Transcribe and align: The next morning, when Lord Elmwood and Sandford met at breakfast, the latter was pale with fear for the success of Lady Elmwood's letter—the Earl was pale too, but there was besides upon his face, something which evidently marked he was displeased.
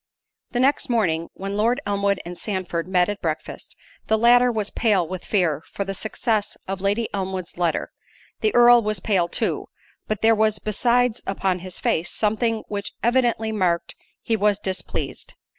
The 0.49 0.59
next 0.59 0.89
morning, 0.89 1.29
when 1.35 1.55
Lord 1.55 1.79
Elmwood 1.85 2.19
and 2.25 2.35
Sandford 2.35 2.87
met 2.87 3.07
at 3.07 3.21
breakfast, 3.21 3.75
the 4.07 4.17
latter 4.17 4.51
was 4.51 4.71
pale 4.71 5.07
with 5.07 5.23
fear 5.23 5.61
for 5.73 5.85
the 5.85 5.93
success 5.93 6.57
of 6.67 6.81
Lady 6.81 7.07
Elmwood's 7.13 7.55
letter—the 7.55 8.55
Earl 8.55 8.81
was 8.81 8.99
pale 8.99 9.27
too, 9.27 9.67
but 10.07 10.23
there 10.23 10.33
was 10.33 10.57
besides 10.57 11.21
upon 11.27 11.59
his 11.59 11.77
face, 11.77 12.09
something 12.09 12.63
which 12.67 12.93
evidently 13.03 13.51
marked 13.51 13.93
he 14.23 14.35
was 14.35 14.57
displeased. 14.57 15.35